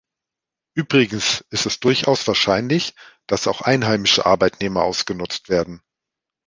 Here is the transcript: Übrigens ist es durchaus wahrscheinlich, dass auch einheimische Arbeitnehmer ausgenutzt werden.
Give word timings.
Übrigens 0.73 1.45
ist 1.51 1.67
es 1.67 1.79
durchaus 1.79 2.25
wahrscheinlich, 2.27 2.95
dass 3.27 3.45
auch 3.45 3.61
einheimische 3.61 4.25
Arbeitnehmer 4.25 4.81
ausgenutzt 4.81 5.47
werden. 5.47 5.83